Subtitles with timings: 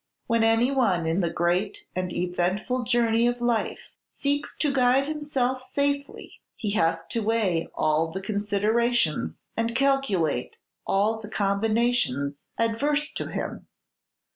[0.25, 5.61] When any one in the great and eventful journey of life seeks to guide himself
[5.61, 13.27] safely, he has to weigh all the considerations, and calculate all the combinations adverse to
[13.27, 13.67] him.